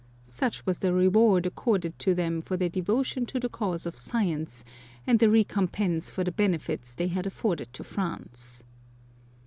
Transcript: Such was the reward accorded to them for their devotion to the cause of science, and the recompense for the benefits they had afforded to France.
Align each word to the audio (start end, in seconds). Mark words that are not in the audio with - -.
Such 0.25 0.65
was 0.65 0.79
the 0.79 0.91
reward 0.93 1.45
accorded 1.45 1.99
to 1.99 2.15
them 2.15 2.41
for 2.41 2.57
their 2.57 2.69
devotion 2.69 3.27
to 3.27 3.39
the 3.39 3.47
cause 3.49 3.85
of 3.85 3.99
science, 3.99 4.65
and 5.05 5.19
the 5.19 5.29
recompense 5.29 6.09
for 6.09 6.23
the 6.23 6.31
benefits 6.31 6.95
they 6.95 7.09
had 7.09 7.27
afforded 7.27 7.71
to 7.73 7.83
France. 7.83 8.63